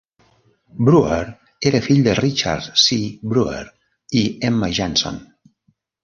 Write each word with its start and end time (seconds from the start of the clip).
Brewer 0.85 1.25
era 1.71 1.81
fill 1.87 1.99
de 2.07 2.15
Richard 2.19 2.69
C. 2.83 2.97
Brewer 3.33 3.59
i 4.23 4.23
Emma 4.49 4.71
Hanson. 4.79 5.21